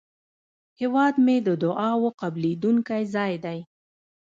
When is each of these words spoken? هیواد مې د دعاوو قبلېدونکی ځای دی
هیواد 0.79 1.15
مې 1.25 1.37
د 1.47 1.49
دعاوو 1.63 2.09
قبلېدونکی 2.21 3.01
ځای 3.15 3.33
دی 3.45 3.59